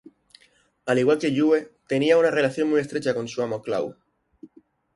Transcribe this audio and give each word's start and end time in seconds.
Al 0.87 0.97
igual 0.97 1.19
que 1.19 1.31
Yue, 1.31 1.75
tenía 1.85 2.17
una 2.17 2.31
relación 2.31 2.67
muy 2.67 2.81
estrecha 2.81 3.13
con 3.13 3.27
su 3.27 3.39
amo 3.43 3.61
Clow. 3.61 3.95